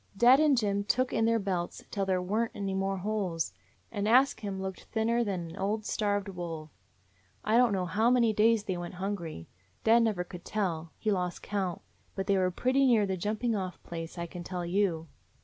Dad 0.17 0.39
and 0.39 0.57
Jim 0.57 0.83
took 0.83 1.13
in 1.13 1.25
their 1.25 1.37
belts 1.37 1.83
till 1.91 2.07
there 2.07 2.23
were 2.23 2.45
n't 2.45 2.51
any 2.55 2.73
more 2.73 2.97
holes, 2.97 3.53
and 3.91 4.07
Ask 4.07 4.39
Him 4.39 4.59
looked 4.59 4.85
thinner 4.85 5.23
than 5.23 5.51
an 5.51 5.55
old 5.57 5.85
starved 5.85 6.27
wolf. 6.27 6.71
I 7.43 7.55
don't 7.55 7.71
know 7.71 7.85
how 7.85 8.09
many 8.09 8.33
days 8.33 8.63
they 8.63 8.77
went 8.77 8.95
hungry. 8.95 9.47
Dad 9.83 10.01
never 10.01 10.23
could 10.23 10.43
tell; 10.43 10.91
he 10.97 11.11
lost 11.11 11.43
count: 11.43 11.83
but 12.15 12.25
they 12.25 12.35
were 12.35 12.49
pretty 12.49 12.87
near 12.87 13.05
the 13.05 13.15
jumping 13.15 13.55
off 13.55 13.77
place, 13.83 14.17
I 14.17 14.25
can 14.25 14.43
tell 14.43 14.65
you." 14.65 15.07